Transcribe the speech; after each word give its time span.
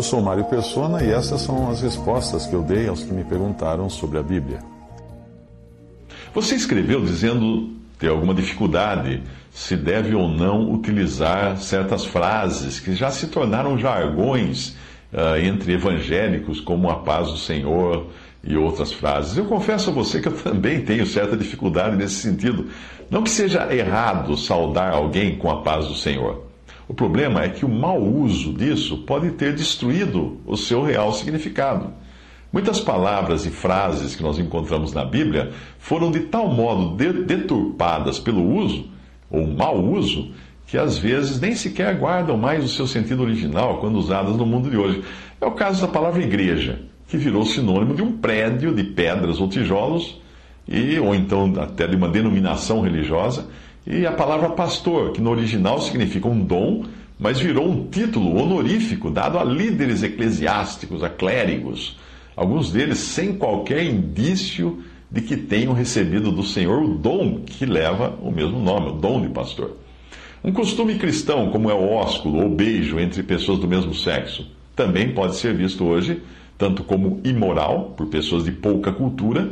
Eu 0.00 0.04
sou 0.04 0.22
Mário 0.22 0.44
Persona 0.44 1.04
e 1.04 1.10
essas 1.10 1.42
são 1.42 1.70
as 1.70 1.82
respostas 1.82 2.46
que 2.46 2.54
eu 2.54 2.62
dei 2.62 2.88
aos 2.88 3.02
que 3.02 3.12
me 3.12 3.22
perguntaram 3.22 3.90
sobre 3.90 4.16
a 4.16 4.22
Bíblia. 4.22 4.60
Você 6.34 6.54
escreveu 6.54 7.04
dizendo 7.04 7.68
ter 7.98 8.08
alguma 8.08 8.32
dificuldade 8.32 9.22
se 9.52 9.76
deve 9.76 10.14
ou 10.14 10.26
não 10.26 10.72
utilizar 10.72 11.58
certas 11.58 12.06
frases 12.06 12.80
que 12.80 12.94
já 12.94 13.10
se 13.10 13.26
tornaram 13.26 13.76
jargões 13.76 14.70
uh, 15.12 15.36
entre 15.38 15.74
evangélicos, 15.74 16.62
como 16.62 16.88
a 16.88 17.00
paz 17.00 17.28
do 17.28 17.36
Senhor 17.36 18.06
e 18.42 18.56
outras 18.56 18.94
frases. 18.94 19.36
Eu 19.36 19.44
confesso 19.44 19.90
a 19.90 19.92
você 19.92 20.18
que 20.18 20.28
eu 20.28 20.32
também 20.32 20.80
tenho 20.80 21.04
certa 21.04 21.36
dificuldade 21.36 21.94
nesse 21.94 22.14
sentido. 22.14 22.70
Não 23.10 23.22
que 23.22 23.28
seja 23.28 23.70
errado 23.70 24.34
saudar 24.38 24.94
alguém 24.94 25.36
com 25.36 25.50
a 25.50 25.60
paz 25.60 25.86
do 25.86 25.94
Senhor. 25.94 26.49
O 26.90 26.92
problema 26.92 27.44
é 27.44 27.48
que 27.48 27.64
o 27.64 27.68
mau 27.68 28.02
uso 28.02 28.52
disso 28.52 28.98
pode 29.06 29.30
ter 29.30 29.54
destruído 29.54 30.40
o 30.44 30.56
seu 30.56 30.82
real 30.82 31.12
significado. 31.12 31.92
Muitas 32.52 32.80
palavras 32.80 33.46
e 33.46 33.50
frases 33.50 34.16
que 34.16 34.24
nós 34.24 34.40
encontramos 34.40 34.92
na 34.92 35.04
Bíblia 35.04 35.52
foram 35.78 36.10
de 36.10 36.18
tal 36.18 36.48
modo 36.48 36.96
deturpadas 36.96 38.18
pelo 38.18 38.44
uso, 38.44 38.88
ou 39.30 39.46
mau 39.46 39.80
uso, 39.80 40.32
que 40.66 40.76
às 40.76 40.98
vezes 40.98 41.38
nem 41.38 41.54
sequer 41.54 41.96
guardam 41.96 42.36
mais 42.36 42.64
o 42.64 42.68
seu 42.68 42.88
sentido 42.88 43.22
original 43.22 43.78
quando 43.78 43.94
usadas 43.94 44.34
no 44.36 44.44
mundo 44.44 44.68
de 44.68 44.76
hoje. 44.76 45.04
É 45.40 45.46
o 45.46 45.52
caso 45.52 45.82
da 45.82 45.92
palavra 45.92 46.20
igreja, 46.20 46.80
que 47.06 47.16
virou 47.16 47.46
sinônimo 47.46 47.94
de 47.94 48.02
um 48.02 48.18
prédio 48.18 48.74
de 48.74 48.82
pedras 48.82 49.40
ou 49.40 49.48
tijolos, 49.48 50.20
e, 50.66 50.98
ou 50.98 51.14
então 51.14 51.52
até 51.60 51.86
de 51.86 51.94
uma 51.94 52.08
denominação 52.08 52.80
religiosa, 52.80 53.46
e 53.90 54.06
a 54.06 54.12
palavra 54.12 54.50
pastor, 54.50 55.12
que 55.12 55.20
no 55.20 55.30
original 55.30 55.80
significa 55.80 56.28
um 56.28 56.40
dom, 56.40 56.84
mas 57.18 57.40
virou 57.40 57.68
um 57.68 57.88
título 57.88 58.40
honorífico 58.40 59.10
dado 59.10 59.38
a 59.38 59.44
líderes 59.44 60.02
eclesiásticos, 60.02 61.02
a 61.02 61.10
clérigos 61.10 61.98
alguns 62.36 62.72
deles 62.72 62.98
sem 62.98 63.34
qualquer 63.34 63.84
indício 63.84 64.82
de 65.10 65.20
que 65.20 65.36
tenham 65.36 65.74
recebido 65.74 66.32
do 66.32 66.42
Senhor 66.42 66.82
o 66.82 66.94
dom 66.94 67.40
que 67.44 67.66
leva 67.66 68.16
o 68.22 68.30
mesmo 68.30 68.58
nome, 68.58 68.88
o 68.88 68.92
dom 68.92 69.20
de 69.20 69.28
pastor. 69.28 69.76
Um 70.42 70.50
costume 70.50 70.94
cristão, 70.94 71.50
como 71.50 71.70
é 71.70 71.74
o 71.74 71.86
ósculo 71.90 72.42
ou 72.42 72.48
beijo 72.48 72.98
entre 72.98 73.22
pessoas 73.22 73.58
do 73.58 73.68
mesmo 73.68 73.94
sexo, 73.94 74.46
também 74.74 75.12
pode 75.12 75.36
ser 75.36 75.54
visto 75.54 75.84
hoje 75.84 76.22
tanto 76.56 76.84
como 76.84 77.20
imoral, 77.24 77.94
por 77.96 78.06
pessoas 78.06 78.44
de 78.44 78.52
pouca 78.52 78.92
cultura, 78.92 79.50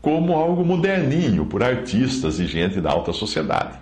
como 0.00 0.34
algo 0.34 0.64
moderninho, 0.64 1.46
por 1.46 1.62
artistas 1.62 2.38
e 2.40 2.46
gente 2.46 2.80
da 2.80 2.90
alta 2.90 3.12
sociedade. 3.12 3.78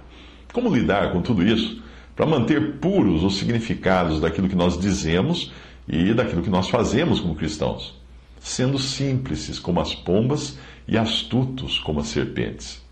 Como 0.52 0.74
lidar 0.74 1.12
com 1.12 1.22
tudo 1.22 1.44
isso 1.44 1.82
para 2.16 2.26
manter 2.26 2.76
puros 2.78 3.22
os 3.22 3.38
significados 3.38 4.20
daquilo 4.20 4.48
que 4.48 4.56
nós 4.56 4.78
dizemos 4.78 5.52
e 5.86 6.12
daquilo 6.12 6.42
que 6.42 6.50
nós 6.50 6.68
fazemos 6.68 7.20
como 7.20 7.34
cristãos? 7.34 7.98
sendo 8.40 8.78
simples 8.78 9.58
como 9.58 9.80
as 9.80 9.94
pombas 9.94 10.58
e 10.86 10.96
astutos 10.96 11.78
como 11.78 12.00
as 12.00 12.08
serpentes. 12.08 12.82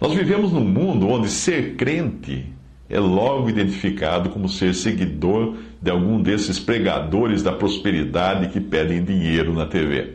Nós 0.00 0.12
vivemos 0.12 0.52
num 0.52 0.64
mundo 0.64 1.08
onde 1.08 1.28
ser 1.28 1.76
crente 1.76 2.46
é 2.88 3.00
logo 3.00 3.48
identificado 3.48 4.30
como 4.30 4.48
ser 4.48 4.74
seguidor 4.74 5.56
de 5.80 5.90
algum 5.90 6.20
desses 6.20 6.58
pregadores 6.58 7.42
da 7.42 7.52
prosperidade 7.52 8.48
que 8.48 8.60
pedem 8.60 9.04
dinheiro 9.04 9.52
na 9.52 9.66
TV. 9.66 10.14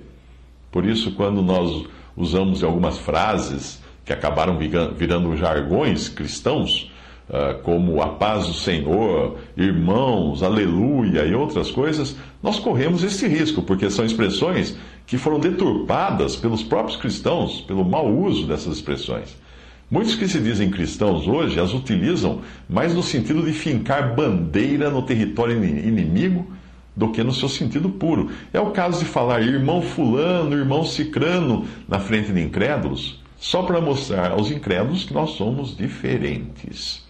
Por 0.71 0.85
isso, 0.85 1.11
quando 1.11 1.41
nós 1.41 1.85
usamos 2.15 2.63
algumas 2.63 2.97
frases 2.97 3.81
que 4.05 4.13
acabaram 4.13 4.57
virando 4.57 5.35
jargões 5.37 6.09
cristãos, 6.09 6.91
ah, 7.29 7.55
como 7.63 8.01
a 8.01 8.09
paz 8.09 8.47
do 8.47 8.53
Senhor, 8.53 9.37
irmãos, 9.55 10.43
aleluia 10.43 11.25
e 11.25 11.33
outras 11.33 11.71
coisas, 11.71 12.15
nós 12.43 12.59
corremos 12.59 13.03
esse 13.03 13.27
risco, 13.27 13.61
porque 13.61 13.89
são 13.89 14.03
expressões 14.03 14.77
que 15.05 15.17
foram 15.17 15.39
deturpadas 15.39 16.35
pelos 16.35 16.63
próprios 16.63 16.97
cristãos, 16.97 17.61
pelo 17.61 17.85
mau 17.85 18.13
uso 18.13 18.47
dessas 18.47 18.75
expressões. 18.75 19.39
Muitos 19.89 20.15
que 20.15 20.27
se 20.27 20.39
dizem 20.39 20.71
cristãos 20.71 21.27
hoje 21.27 21.59
as 21.59 21.73
utilizam 21.73 22.41
mais 22.69 22.93
no 22.93 23.03
sentido 23.03 23.43
de 23.43 23.51
fincar 23.51 24.15
bandeira 24.15 24.89
no 24.89 25.01
território 25.01 25.63
inimigo 25.63 26.47
do 26.95 27.09
que 27.09 27.23
no 27.23 27.33
seu 27.33 27.49
sentido 27.49 27.89
puro. 27.89 28.29
É 28.53 28.59
o 28.59 28.71
caso 28.71 28.99
de 28.99 29.05
falar 29.05 29.41
irmão 29.41 29.81
fulano, 29.81 30.55
irmão 30.55 30.83
cicrano 30.83 31.65
na 31.87 31.99
frente 31.99 32.31
de 32.31 32.41
incrédulos, 32.41 33.21
só 33.37 33.63
para 33.63 33.81
mostrar 33.81 34.31
aos 34.31 34.51
incrédulos 34.51 35.03
que 35.03 35.13
nós 35.13 35.31
somos 35.31 35.75
diferentes. 35.75 37.05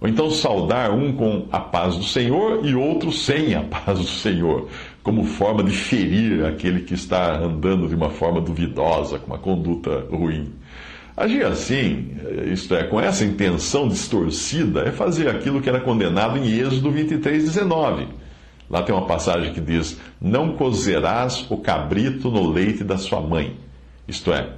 Ou 0.00 0.08
então 0.08 0.30
saudar 0.30 0.92
um 0.92 1.12
com 1.12 1.48
a 1.50 1.58
paz 1.58 1.96
do 1.96 2.04
Senhor 2.04 2.64
e 2.64 2.74
outro 2.74 3.10
sem 3.10 3.54
a 3.54 3.62
paz 3.62 3.98
do 3.98 4.06
Senhor, 4.06 4.68
como 5.02 5.24
forma 5.24 5.64
de 5.64 5.72
ferir 5.72 6.44
aquele 6.44 6.82
que 6.82 6.94
está 6.94 7.36
andando 7.36 7.88
de 7.88 7.96
uma 7.96 8.10
forma 8.10 8.40
duvidosa, 8.40 9.18
com 9.18 9.26
uma 9.28 9.38
conduta 9.38 10.06
ruim. 10.10 10.52
Agir 11.16 11.44
assim, 11.44 12.12
isto 12.52 12.76
é, 12.76 12.84
com 12.84 13.00
essa 13.00 13.24
intenção 13.24 13.88
distorcida, 13.88 14.82
é 14.82 14.92
fazer 14.92 15.28
aquilo 15.28 15.60
que 15.60 15.68
era 15.68 15.80
condenado 15.80 16.38
em 16.38 16.46
Êxodo 16.46 16.92
23, 16.92 17.42
19. 17.42 18.06
Lá 18.70 18.82
tem 18.82 18.94
uma 18.94 19.06
passagem 19.06 19.52
que 19.52 19.60
diz: 19.60 19.98
Não 20.20 20.54
cozerás 20.56 21.46
o 21.50 21.56
cabrito 21.56 22.30
no 22.30 22.50
leite 22.50 22.84
da 22.84 22.98
sua 22.98 23.20
mãe. 23.20 23.56
Isto 24.06 24.32
é, 24.32 24.52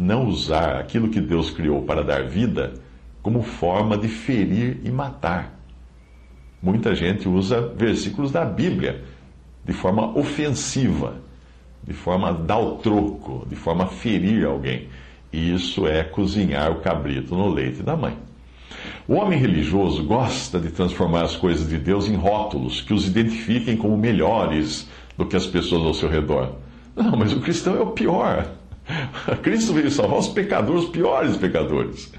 não 0.00 0.26
usar 0.26 0.76
aquilo 0.76 1.08
que 1.08 1.20
Deus 1.20 1.50
criou 1.50 1.82
para 1.82 2.02
dar 2.02 2.24
vida 2.24 2.74
como 3.22 3.42
forma 3.42 3.98
de 3.98 4.08
ferir 4.08 4.80
e 4.84 4.90
matar. 4.90 5.58
Muita 6.62 6.94
gente 6.94 7.28
usa 7.28 7.72
versículos 7.76 8.32
da 8.32 8.44
Bíblia 8.44 9.04
de 9.64 9.72
forma 9.72 10.16
ofensiva, 10.18 11.16
de 11.82 11.92
forma 11.92 12.30
a 12.30 12.32
dar 12.32 12.58
o 12.58 12.76
troco, 12.76 13.46
de 13.48 13.54
forma 13.54 13.84
a 13.84 13.88
ferir 13.88 14.46
alguém. 14.46 14.88
E 15.32 15.52
isso 15.52 15.86
é 15.86 16.02
cozinhar 16.02 16.72
o 16.72 16.80
cabrito 16.80 17.34
no 17.36 17.48
leite 17.48 17.82
da 17.82 17.96
mãe. 17.96 18.16
O 19.08 19.14
homem 19.14 19.38
religioso 19.38 20.04
gosta 20.04 20.60
de 20.60 20.70
transformar 20.70 21.22
as 21.22 21.34
coisas 21.34 21.66
de 21.66 21.78
Deus 21.78 22.06
em 22.06 22.14
rótulos 22.14 22.82
que 22.82 22.92
os 22.92 23.06
identifiquem 23.06 23.74
como 23.74 23.96
melhores 23.96 24.86
do 25.16 25.24
que 25.24 25.34
as 25.34 25.46
pessoas 25.46 25.82
ao 25.82 25.94
seu 25.94 26.10
redor. 26.10 26.52
Não, 26.94 27.16
mas 27.16 27.32
o 27.32 27.40
cristão 27.40 27.74
é 27.74 27.80
o 27.80 27.92
pior. 27.92 28.46
Cristo 29.42 29.72
veio 29.72 29.90
salvar 29.90 30.18
os 30.18 30.28
pecadores, 30.28 30.84
os 30.84 30.90
piores 30.90 31.38
pecadores. 31.38 32.12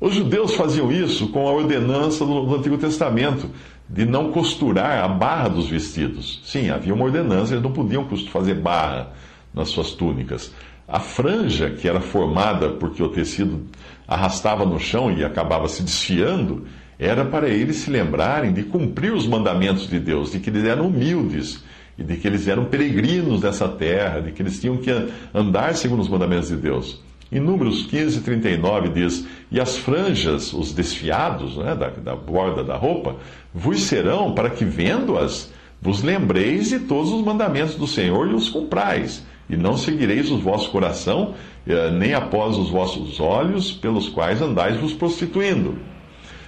Os 0.00 0.14
judeus 0.14 0.56
faziam 0.56 0.90
isso 0.90 1.28
com 1.28 1.46
a 1.46 1.52
ordenança 1.52 2.26
do, 2.26 2.52
Antigo 2.52 2.78
Testamento 2.78 3.48
de 3.88 4.04
não 4.04 4.32
costurar 4.32 5.04
a 5.04 5.06
barra 5.06 5.50
dos 5.50 5.68
vestidos. 5.68 6.40
Sim, 6.44 6.68
havia 6.68 6.94
uma 6.94 7.04
ordenança, 7.04 7.52
eles 7.52 7.62
não 7.62 7.70
podiam 7.70 8.08
fazer 8.32 8.54
barra 8.54 9.12
nas 9.54 9.68
suas 9.68 9.92
túnicas. 9.92 10.52
A 10.88 10.98
franja, 10.98 11.70
que 11.70 11.88
era 11.88 12.00
formada 12.00 12.70
porque 12.70 13.02
o 13.02 13.08
tecido 13.08 13.66
arrastava 14.06 14.64
no 14.64 14.78
chão 14.78 15.10
e 15.10 15.24
acabava 15.24 15.68
se 15.68 15.82
desfiando, 15.82 16.66
era 16.98 17.24
para 17.24 17.48
eles 17.48 17.76
se 17.76 17.90
lembrarem 17.90 18.52
de 18.52 18.62
cumprir 18.62 19.12
os 19.12 19.26
mandamentos 19.26 19.88
de 19.88 19.98
Deus, 19.98 20.32
de 20.32 20.38
que 20.38 20.50
eles 20.50 20.64
eram 20.64 20.86
humildes 20.86 21.62
e 21.98 22.02
de 22.02 22.16
que 22.16 22.26
eles 22.26 22.46
eram 22.48 22.64
peregrinos 22.64 23.42
nessa 23.42 23.68
terra, 23.68 24.20
de 24.20 24.32
que 24.32 24.42
eles 24.42 24.60
tinham 24.60 24.76
que 24.76 24.90
andar 25.32 25.74
segundo 25.74 26.00
os 26.00 26.08
mandamentos 26.08 26.48
de 26.48 26.56
Deus. 26.56 27.02
Em 27.32 27.40
Números 27.40 27.86
15, 27.86 28.20
39 28.20 28.90
diz: 28.90 29.26
E 29.50 29.60
as 29.60 29.76
franjas, 29.76 30.52
os 30.52 30.72
desfiados 30.72 31.56
né, 31.56 31.74
da, 31.74 31.88
da 31.88 32.14
borda 32.14 32.62
da 32.62 32.76
roupa, 32.76 33.16
vos 33.52 33.82
serão 33.82 34.34
para 34.34 34.50
que, 34.50 34.64
vendo-as, 34.64 35.52
vos 35.80 36.02
lembreis 36.02 36.68
de 36.68 36.80
todos 36.80 37.12
os 37.12 37.24
mandamentos 37.24 37.74
do 37.74 37.86
Senhor 37.86 38.28
e 38.30 38.34
os 38.34 38.48
cumprais, 38.48 39.24
e 39.48 39.56
não 39.56 39.76
seguireis 39.76 40.30
o 40.30 40.38
vosso 40.38 40.70
coração, 40.70 41.34
eh, 41.66 41.90
nem 41.90 42.14
após 42.14 42.56
os 42.56 42.70
vossos 42.70 43.20
olhos, 43.20 43.72
pelos 43.72 44.08
quais 44.08 44.40
andais 44.40 44.76
vos 44.76 44.92
prostituindo. 44.92 45.78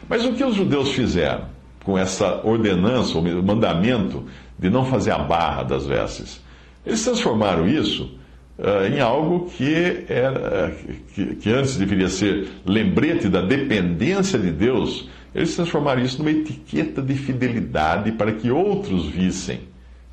Mas 0.09 0.25
o 0.25 0.33
que 0.33 0.45
os 0.45 0.55
judeus 0.55 0.93
fizeram 0.93 1.45
com 1.85 1.99
essa 1.99 2.41
ordenança, 2.45 3.17
ou 3.19 3.23
mandamento 3.43 4.25
de 4.59 4.71
não 4.71 4.85
fazer 4.85 5.13
a 5.13 5.19
barra 5.19 5.63
das 5.63 5.87
vestes? 5.87 6.43
Eles 6.85 7.05
transformaram 7.05 7.69
isso 7.69 8.19
uh, 8.59 8.87
em 8.93 9.01
algo 9.01 9.51
que, 9.51 10.05
era, 10.09 10.73
que, 11.15 11.35
que 11.37 11.51
antes 11.51 11.77
deveria 11.77 12.09
ser 12.09 12.49
lembrete 12.65 13.29
da 13.29 13.41
dependência 13.41 14.39
de 14.39 14.51
Deus, 14.51 15.09
Eles 15.37 15.55
transformaram 15.55 16.01
isso 16.01 16.17
numa 16.19 16.31
etiqueta 16.31 17.03
de 17.03 17.15
fidelidade 17.15 18.11
para 18.13 18.33
que 18.33 18.51
outros 18.51 19.07
vissem. 19.07 19.61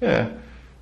É. 0.02 0.28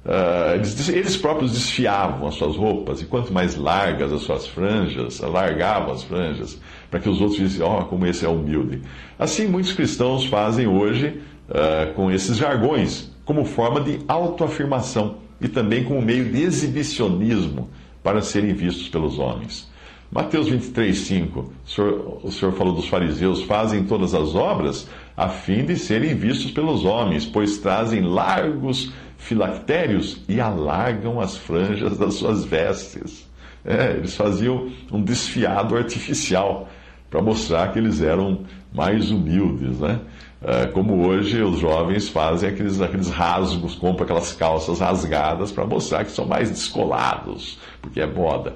Uh, 0.04 0.56
eles, 0.96 1.16
próprios 1.16 1.52
desfiavam 1.52 2.28
as 2.28 2.34
suas 2.34 2.56
roupas, 2.56 3.02
e 3.02 3.06
quanto 3.06 3.32
mais 3.32 3.56
largas 3.56 4.12
as 4.12 4.24
suas 4.24 4.48
franjas, 4.48 5.24
alargavam 5.24 5.94
as 5.94 6.04
franjas, 6.04 6.60
para 6.90 7.00
que 7.00 7.08
os 7.08 7.22
outros 7.22 7.40
vissem, 7.40 7.62
ó, 7.62 7.82
oh, 7.82 7.86
como 7.86 8.08
esse 8.08 8.26
é 8.26 8.30
humilde. 8.30 8.82
Assim, 9.20 9.48
muitos 9.48 9.74
cristãos 9.74 10.26
fazem 10.26 10.66
hoje 10.66 11.22
uh, 11.50 11.94
com 11.94 12.12
esses 12.12 12.38
jargões, 12.38 13.12
como 13.24 13.46
forma 13.46 13.80
de 13.80 14.00
autoafirmação 14.08 15.18
e 15.40 15.48
também 15.48 15.84
como 15.84 16.02
meio 16.02 16.26
de 16.26 16.42
exibicionismo 16.42 17.70
para 18.02 18.22
serem 18.22 18.54
vistos 18.54 18.90
pelos 18.90 19.20
homens. 19.20 19.70
Mateus 20.12 20.50
23, 20.50 20.98
5, 20.98 21.40
o 21.40 21.70
senhor, 21.70 22.20
o 22.24 22.32
senhor 22.32 22.54
falou 22.56 22.74
dos 22.74 22.88
fariseus, 22.88 23.44
fazem 23.44 23.86
todas 23.86 24.14
as 24.14 24.36
obras 24.36 24.90
a 25.16 25.30
fim 25.30 25.64
de 25.64 25.78
serem 25.78 26.16
vistos 26.16 26.52
pelos 26.52 26.84
homens, 26.84 27.26
pois 27.26 27.60
trazem 27.60 28.02
largos 28.02 28.92
filactérios 29.22 30.18
e 30.28 30.42
alargam 30.42 31.22
as 31.22 31.38
franjas 31.38 31.98
das 31.98 32.16
suas 32.16 32.44
vestes. 32.44 33.30
É, 33.64 33.92
eles 33.92 34.16
faziam 34.16 34.72
um 34.92 35.02
desfiado 35.02 35.78
artificial 35.78 36.68
para 37.10 37.22
mostrar 37.22 37.72
que 37.72 37.78
eles 37.78 38.02
eram 38.02 38.46
mais 38.74 39.12
humildes, 39.12 39.80
né? 39.80 40.00
É, 40.44 40.66
como 40.66 41.06
hoje 41.06 41.40
os 41.44 41.60
jovens 41.60 42.10
fazem 42.10 42.50
aqueles, 42.50 42.82
aqueles 42.82 43.10
rasgos, 43.10 43.76
compram 43.76 44.06
aquelas 44.06 44.34
calças 44.34 44.80
rasgadas 44.80 45.52
para 45.52 45.68
mostrar 45.68 46.04
que 46.04 46.12
são 46.12 46.26
mais 46.26 46.50
descolados, 46.50 47.60
porque 47.80 48.02
é 48.02 48.08
moda. 48.08 48.56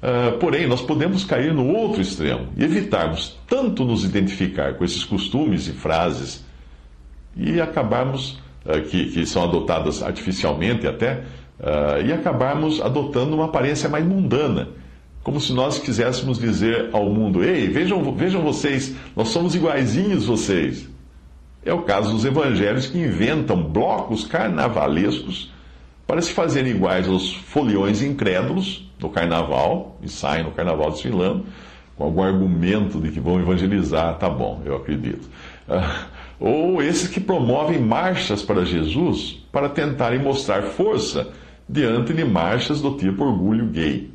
Uh, 0.00 0.38
porém, 0.38 0.68
nós 0.68 0.80
podemos 0.80 1.24
cair 1.24 1.52
no 1.52 1.74
outro 1.74 2.00
extremo 2.00 2.46
e 2.56 2.62
evitarmos 2.62 3.36
tanto 3.48 3.84
nos 3.84 4.04
identificar 4.04 4.74
com 4.74 4.84
esses 4.84 5.02
costumes 5.02 5.66
e 5.66 5.72
frases 5.72 6.44
e 7.36 7.60
acabarmos, 7.60 8.38
que, 8.88 9.10
que 9.10 9.26
são 9.26 9.44
adotadas 9.44 10.02
artificialmente 10.02 10.86
até, 10.86 11.22
uh, 11.60 12.06
e 12.06 12.12
acabarmos 12.12 12.80
adotando 12.80 13.34
uma 13.34 13.46
aparência 13.46 13.88
mais 13.88 14.04
mundana, 14.04 14.68
como 15.22 15.40
se 15.40 15.52
nós 15.52 15.78
quiséssemos 15.78 16.38
dizer 16.38 16.90
ao 16.92 17.08
mundo: 17.10 17.42
ei, 17.42 17.68
vejam, 17.68 18.14
vejam 18.14 18.42
vocês, 18.42 18.94
nós 19.16 19.28
somos 19.28 19.54
iguaizinhos 19.54 20.26
vocês. 20.26 20.88
É 21.64 21.72
o 21.72 21.82
caso 21.82 22.12
dos 22.12 22.24
evangelhos 22.24 22.86
que 22.86 22.98
inventam 22.98 23.62
blocos 23.62 24.24
carnavalescos 24.24 25.52
para 26.06 26.22
se 26.22 26.32
fazerem 26.32 26.72
iguais 26.72 27.06
aos 27.06 27.34
foliões 27.34 28.00
incrédulos 28.00 28.88
no 28.98 29.10
carnaval, 29.10 29.98
e 30.02 30.08
saem 30.08 30.44
no 30.44 30.50
carnaval 30.50 30.90
desfilando, 30.90 31.44
com 31.96 32.04
algum 32.04 32.22
argumento 32.22 33.00
de 33.00 33.10
que 33.10 33.20
vão 33.20 33.40
evangelizar, 33.40 34.16
tá 34.16 34.30
bom, 34.30 34.62
eu 34.64 34.76
acredito. 34.76 35.28
Ou 36.40 36.82
esses 36.82 37.08
que 37.08 37.20
promovem 37.20 37.78
marchas 37.78 38.42
para 38.42 38.64
Jesus 38.64 39.42
para 39.50 39.68
tentarem 39.68 40.20
mostrar 40.20 40.62
força 40.62 41.30
diante 41.68 42.12
de 42.12 42.24
marchas 42.24 42.80
do 42.80 42.96
tipo 42.96 43.24
orgulho 43.24 43.66
gay. 43.66 44.10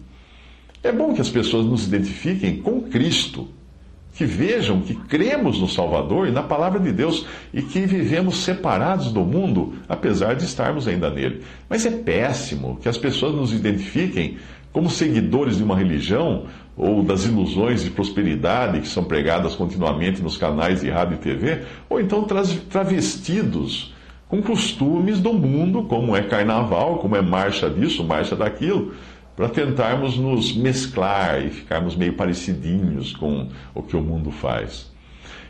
É 0.81 0.91
bom 0.91 1.13
que 1.13 1.21
as 1.21 1.29
pessoas 1.29 1.65
nos 1.65 1.87
identifiquem 1.87 2.57
com 2.57 2.81
Cristo 2.81 3.47
que 4.15 4.25
vejam 4.25 4.81
que 4.81 4.93
cremos 4.93 5.59
no 5.59 5.67
Salvador 5.67 6.27
e 6.27 6.31
na 6.31 6.43
palavra 6.43 6.79
de 6.79 6.91
Deus 6.91 7.25
e 7.53 7.61
que 7.61 7.81
vivemos 7.85 8.43
separados 8.43 9.11
do 9.11 9.21
mundo, 9.21 9.73
apesar 9.89 10.35
de 10.35 10.45
estarmos 10.45 10.87
ainda 10.87 11.09
nele. 11.09 11.41
Mas 11.67 11.85
é 11.85 11.91
péssimo 11.91 12.77
que 12.81 12.87
as 12.87 12.97
pessoas 12.97 13.33
nos 13.33 13.51
identifiquem 13.51 14.37
como 14.73 14.89
seguidores 14.89 15.57
de 15.57 15.63
uma 15.63 15.77
religião 15.77 16.45
ou 16.75 17.03
das 17.03 17.25
ilusões 17.25 17.83
de 17.83 17.91
prosperidade 17.91 18.81
que 18.81 18.87
são 18.87 19.03
pregadas 19.03 19.55
continuamente 19.55 20.21
nos 20.21 20.35
canais 20.35 20.81
de 20.81 20.89
rádio 20.89 21.15
e 21.15 21.19
TV, 21.19 21.61
ou 21.87 22.01
então 22.01 22.25
travestidos 22.69 23.93
com 24.27 24.41
costumes 24.41 25.19
do 25.19 25.31
mundo, 25.31 25.83
como 25.83 26.15
é 26.15 26.23
carnaval, 26.23 26.97
como 26.97 27.15
é 27.15 27.21
marcha 27.21 27.69
disso, 27.69 28.03
marcha 28.03 28.35
daquilo 28.35 28.93
para 29.35 29.49
tentarmos 29.49 30.17
nos 30.17 30.55
mesclar 30.55 31.43
e 31.43 31.49
ficarmos 31.49 31.95
meio 31.95 32.13
parecidinhos 32.13 33.13
com 33.13 33.47
o 33.73 33.81
que 33.81 33.95
o 33.95 34.01
mundo 34.01 34.31
faz. 34.31 34.91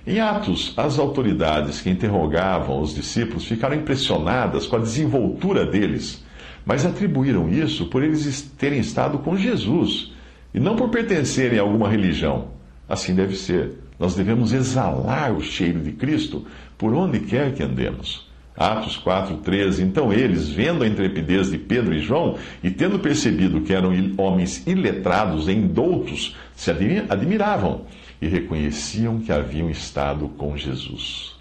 Em 0.06 0.20
Atos, 0.20 0.74
as 0.76 1.00
autoridades 1.00 1.80
que 1.80 1.90
interrogavam 1.90 2.82
os 2.82 2.94
discípulos 2.94 3.46
ficaram 3.46 3.76
impressionadas 3.76 4.68
com 4.68 4.76
a 4.76 4.80
desenvoltura 4.80 5.66
deles, 5.66 6.23
mas 6.66 6.86
atribuíram 6.86 7.50
isso 7.50 7.88
por 7.88 8.04
eles 8.04 8.42
terem 8.58 8.80
estado 8.80 9.20
com 9.20 9.38
Jesus 9.38 10.14
e 10.54 10.60
não 10.60 10.76
por 10.76 10.90
pertencerem 10.90 11.60
a 11.60 11.62
alguma 11.62 11.90
religião. 11.90 12.50
Assim 12.88 13.16
deve 13.16 13.36
ser. 13.36 13.74
Nós 14.00 14.16
devemos 14.16 14.54
exalar 14.54 15.34
o 15.34 15.42
cheiro 15.42 15.80
de 15.80 15.92
Cristo 15.92 16.46
por 16.78 16.94
onde 16.94 17.20
quer 17.20 17.54
que 17.54 17.64
andemos. 17.64 18.30
Atos 18.56 19.02
4,13. 19.04 19.80
Então 19.82 20.14
eles, 20.14 20.50
vendo 20.50 20.84
a 20.84 20.88
intrepidez 20.88 21.50
de 21.50 21.58
Pedro 21.58 21.94
e 21.94 22.00
João, 22.00 22.38
e 22.64 22.70
tendo 22.70 23.00
percebido 23.00 23.62
que 23.62 23.74
eram 23.74 23.92
homens 24.18 24.66
iletrados 24.68 25.48
e 25.48 25.54
indoutos, 25.54 26.36
se 26.56 26.72
admiravam 27.10 27.86
e 28.22 28.28
reconheciam 28.28 29.20
que 29.20 29.32
haviam 29.32 29.70
estado 29.70 30.30
com 30.30 30.56
Jesus. 30.56 31.34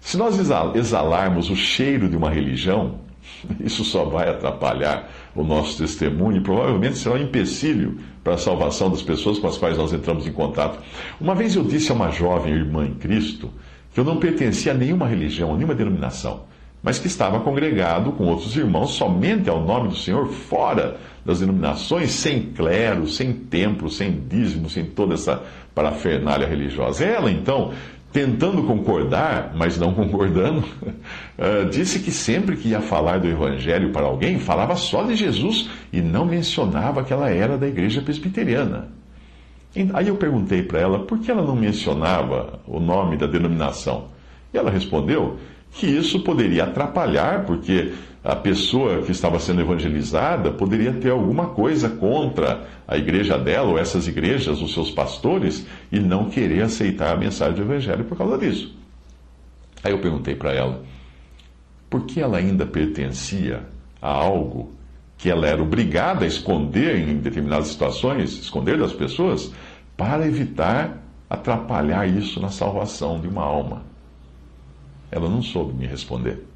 Se 0.00 0.16
nós 0.16 0.38
exalarmos 0.74 1.50
o 1.50 1.56
cheiro 1.56 2.08
de 2.08 2.16
uma 2.16 2.30
religião, 2.30 3.00
isso 3.60 3.84
só 3.84 4.04
vai 4.04 4.28
atrapalhar 4.28 5.10
o 5.34 5.42
nosso 5.42 5.78
testemunho 5.78 6.38
e 6.38 6.40
provavelmente 6.40 6.98
será 6.98 7.14
um 7.14 7.22
empecilho 7.22 7.98
para 8.24 8.34
a 8.34 8.38
salvação 8.38 8.90
das 8.90 9.02
pessoas 9.02 9.38
com 9.38 9.46
as 9.46 9.56
quais 9.56 9.76
nós 9.76 9.92
entramos 9.92 10.26
em 10.26 10.32
contato. 10.32 10.78
Uma 11.20 11.34
vez 11.34 11.54
eu 11.54 11.62
disse 11.62 11.90
a 11.92 11.94
uma 11.94 12.10
jovem 12.10 12.52
irmã 12.54 12.86
em 12.86 12.94
Cristo 12.94 13.50
que 13.92 14.00
eu 14.00 14.04
não 14.04 14.16
pertencia 14.18 14.72
a 14.72 14.74
nenhuma 14.74 15.06
religião, 15.06 15.50
a 15.50 15.54
nenhuma 15.54 15.74
denominação, 15.74 16.44
mas 16.82 16.98
que 16.98 17.06
estava 17.06 17.40
congregado 17.40 18.12
com 18.12 18.24
outros 18.24 18.56
irmãos 18.56 18.90
somente 18.90 19.48
ao 19.48 19.62
nome 19.62 19.88
do 19.88 19.96
Senhor, 19.96 20.28
fora 20.28 20.98
das 21.24 21.40
denominações, 21.40 22.12
sem 22.12 22.42
clero, 22.52 23.08
sem 23.08 23.32
templo, 23.32 23.90
sem 23.90 24.20
dízimo, 24.28 24.70
sem 24.70 24.84
toda 24.84 25.14
essa 25.14 25.42
parafernália 25.74 26.46
religiosa. 26.46 27.04
Ela, 27.04 27.30
então, 27.30 27.72
tentando 28.16 28.62
concordar, 28.62 29.52
mas 29.54 29.76
não 29.76 29.92
concordando, 29.92 30.64
eh, 31.36 31.64
disse 31.64 31.98
que 31.98 32.10
sempre 32.10 32.56
que 32.56 32.70
ia 32.70 32.80
falar 32.80 33.18
do 33.18 33.28
Evangelho 33.28 33.92
para 33.92 34.06
alguém, 34.06 34.38
falava 34.38 34.74
só 34.74 35.02
de 35.02 35.14
Jesus 35.14 35.68
e 35.92 36.00
não 36.00 36.24
mencionava 36.24 37.04
que 37.04 37.12
ela 37.12 37.28
era 37.28 37.58
da 37.58 37.68
igreja 37.68 38.00
presbiteriana. 38.00 38.88
Aí 39.92 40.08
eu 40.08 40.16
perguntei 40.16 40.62
para 40.62 40.80
ela 40.80 41.00
por 41.00 41.18
que 41.18 41.30
ela 41.30 41.42
não 41.42 41.54
mencionava 41.54 42.58
o 42.66 42.80
nome 42.80 43.18
da 43.18 43.26
denominação. 43.26 44.06
E 44.50 44.56
ela 44.56 44.70
respondeu 44.70 45.36
que 45.72 45.86
isso 45.86 46.20
poderia 46.20 46.64
atrapalhar, 46.64 47.44
porque 47.44 47.92
a 48.26 48.34
pessoa 48.34 49.02
que 49.02 49.12
estava 49.12 49.38
sendo 49.38 49.60
evangelizada 49.60 50.50
poderia 50.50 50.92
ter 50.92 51.10
alguma 51.10 51.46
coisa 51.46 51.88
contra 51.88 52.66
a 52.88 52.96
igreja 52.96 53.38
dela 53.38 53.70
ou 53.70 53.78
essas 53.78 54.08
igrejas, 54.08 54.60
os 54.60 54.74
seus 54.74 54.90
pastores, 54.90 55.64
e 55.92 56.00
não 56.00 56.28
querer 56.28 56.62
aceitar 56.62 57.14
a 57.14 57.16
mensagem 57.16 57.54
do 57.54 57.62
evangelho 57.62 58.04
por 58.04 58.18
causa 58.18 58.36
disso. 58.36 58.76
Aí 59.84 59.92
eu 59.92 60.00
perguntei 60.00 60.34
para 60.34 60.52
ela 60.52 60.82
por 61.88 62.04
que 62.04 62.20
ela 62.20 62.38
ainda 62.38 62.66
pertencia 62.66 63.62
a 64.02 64.10
algo 64.10 64.72
que 65.16 65.30
ela 65.30 65.46
era 65.46 65.62
obrigada 65.62 66.24
a 66.24 66.28
esconder 66.28 66.96
em 66.96 67.18
determinadas 67.18 67.68
situações, 67.68 68.32
esconder 68.32 68.76
das 68.76 68.92
pessoas, 68.92 69.52
para 69.96 70.26
evitar 70.26 71.00
atrapalhar 71.30 72.08
isso 72.08 72.40
na 72.40 72.48
salvação 72.48 73.20
de 73.20 73.28
uma 73.28 73.44
alma. 73.44 73.84
Ela 75.12 75.28
não 75.28 75.42
soube 75.42 75.72
me 75.72 75.86
responder. 75.86 76.55